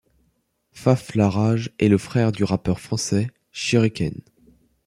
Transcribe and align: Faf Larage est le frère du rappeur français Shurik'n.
Faf 0.71 1.13
Larage 1.13 1.69
est 1.77 1.87
le 1.87 1.99
frère 1.99 2.31
du 2.31 2.43
rappeur 2.43 2.79
français 2.79 3.29
Shurik'n. 3.51 4.19